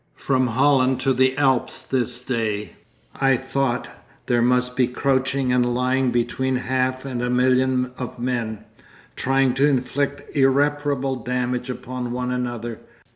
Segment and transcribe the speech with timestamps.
[0.15, 2.71] '"From Holland to the Alps this day,"
[3.17, 3.87] I thought,
[4.25, 8.63] "there must be crouching and lying between half and a million of men,
[9.15, 12.79] trying to inflict irreparable damage upon one another.